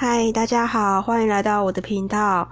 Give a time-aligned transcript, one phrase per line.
[0.00, 2.48] 嗨，大家好，欢迎来到我的频道。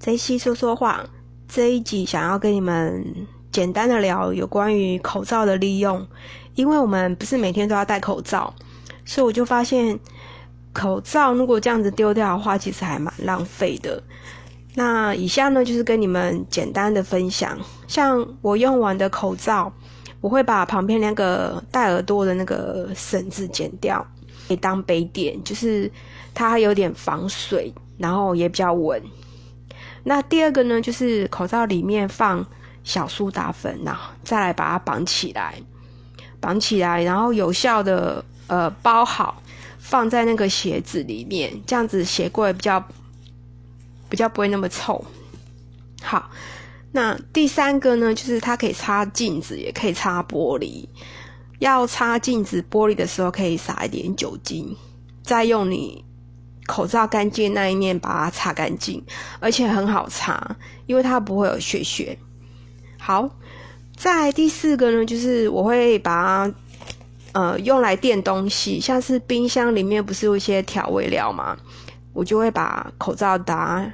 [0.00, 1.04] 这一期说说话，
[1.46, 3.04] 这一集想要跟你们
[3.52, 6.04] 简单的聊有关于口罩的利用，
[6.56, 8.52] 因为我们不是每天都要戴口罩，
[9.04, 9.96] 所以我就发现
[10.72, 14.02] 口罩如果这样子丢掉的话，其实还蛮浪费的。
[14.74, 19.72] 那以下呢，就是跟你们简单的分享，像我用完的口罩，
[20.20, 24.04] 我会把旁边那个戴耳朵的那个绳子剪掉。
[24.48, 25.92] 可以当杯垫，就是
[26.34, 29.00] 它有点防水，然后也比较稳。
[30.04, 32.44] 那第二个呢，就是口罩里面放
[32.82, 35.60] 小苏打粉，然后再来把它绑起来，
[36.40, 39.42] 绑起来，然后有效的呃包好，
[39.78, 42.82] 放在那个鞋子里面，这样子鞋柜比较
[44.08, 45.04] 比较不会那么臭。
[46.00, 46.30] 好，
[46.92, 50.86] 那第三个呢，就是它可以擦镜子，也可以擦玻璃。
[51.58, 54.76] 要擦镜子玻璃的时候，可以撒一点酒精，
[55.22, 56.04] 再用你
[56.66, 59.02] 口罩干净那一面把它擦干净，
[59.40, 62.18] 而且很好擦，因为它不会有血血。
[62.98, 63.28] 好，
[63.96, 66.54] 在第四个呢，就是我会把它
[67.32, 71.56] 呃用来垫东西，像是冰箱里面不是有一些调味料吗？
[72.12, 73.90] 我就会把口罩打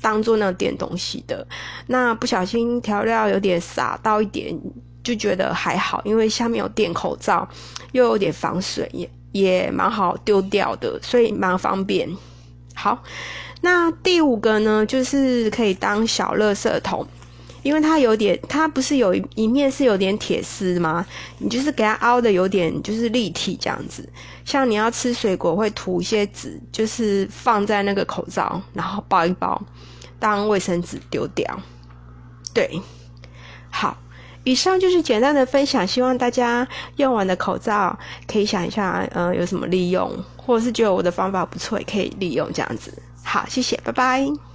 [0.00, 1.46] 当做那垫东西的。
[1.86, 4.58] 那不小心调料有点洒到一点。
[5.08, 7.48] 就觉得还好，因为下面有垫口罩，
[7.92, 12.06] 又有点防水，也也蛮好丢掉的，所以蛮方便。
[12.74, 13.02] 好，
[13.62, 17.06] 那第五个呢，就是可以当小垃圾桶，
[17.62, 21.06] 因为它有点，它不是有一面是有点铁丝吗？
[21.38, 24.06] 你就是给它凹的有点就是立体这样子。
[24.44, 29.58] 像你要吃水果，会涂一些纸，就是放在那个口罩，然后包一包，
[30.18, 31.58] 当卫生纸丢掉。
[32.52, 32.78] 对，
[34.44, 42.92] 以上就是简单的分享，希望大家用完的口罩可以想一下，呃，有什么利用，或者是觉得我的方法不错，也可以利用这样子。
[43.22, 44.47] 好，谢谢，拜拜。